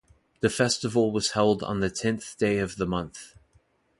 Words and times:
The 0.39 0.49
festival 0.49 1.11
was 1.11 1.33
held 1.33 1.61
on 1.61 1.79
the 1.79 1.91
tenth 1.91 2.35
day 2.39 2.57
of 2.57 2.77
the 2.77 2.87
month. 2.87 3.35